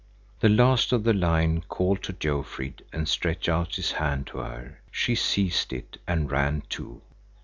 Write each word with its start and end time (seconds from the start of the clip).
The 0.39 0.49
last 0.49 0.91
of 0.93 1.03
the 1.03 1.13
line 1.13 1.61
called 1.69 2.01
to 2.05 2.13
Jofrid 2.13 2.83
and 2.91 3.07
stretched 3.07 3.47
out 3.47 3.75
his 3.75 3.91
hand 3.91 4.25
to 4.33 4.39
her. 4.39 4.81
She 4.89 5.13
seized 5.13 5.71
it 5.71 5.99
and 6.07 6.31
ran 6.31 6.63
too. 6.69 7.03